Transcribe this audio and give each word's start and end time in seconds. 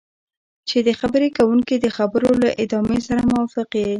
چې 0.69 0.77
د 0.87 0.89
خبرې 0.99 1.29
کوونکي 1.37 1.75
د 1.79 1.87
خبرو 1.97 2.29
له 2.43 2.49
ادامې 2.63 2.99
سره 3.07 3.21
موافق 3.31 3.69
یې. 3.81 3.89